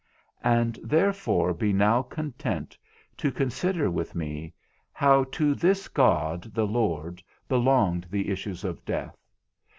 And 0.43 0.79
therefore 0.81 1.53
be 1.53 1.71
now 1.71 2.01
content 2.01 2.75
to 3.17 3.31
consider 3.31 3.91
with 3.91 4.15
me 4.15 4.51
how 4.91 5.23
to 5.25 5.53
this 5.53 5.87
God 5.89 6.55
the 6.55 6.65
Lord 6.65 7.21
belonged 7.47 8.07
the 8.09 8.29
issues 8.31 8.63
of 8.63 8.83
death. 8.83 9.15